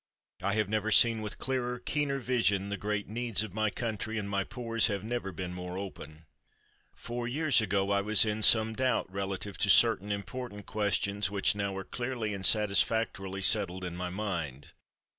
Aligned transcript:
I 0.41 0.55
have 0.55 0.67
never 0.67 0.91
seen 0.91 1.21
with 1.21 1.37
clearer, 1.37 1.77
keener 1.77 2.17
vision 2.17 2.69
the 2.69 2.75
great 2.75 3.07
needs 3.07 3.43
of 3.43 3.53
my 3.53 3.69
country, 3.69 4.17
and 4.17 4.27
my 4.27 4.43
pores 4.43 4.87
have 4.87 5.03
never 5.03 5.31
been 5.31 5.53
more 5.53 5.77
open. 5.77 6.25
Four 6.95 7.27
years 7.27 7.61
ago 7.61 7.91
I 7.91 8.01
was 8.01 8.25
in 8.25 8.41
some 8.41 8.73
doubt 8.73 9.05
relative 9.13 9.59
to 9.59 9.69
certain 9.69 10.11
important 10.11 10.65
questions 10.65 11.29
which 11.29 11.53
now 11.53 11.77
are 11.77 11.83
clearly 11.83 12.33
and 12.33 12.43
satisfactorily 12.43 13.43
settled 13.43 13.83
in 13.83 13.95
my 13.95 14.09
mind. 14.09 14.71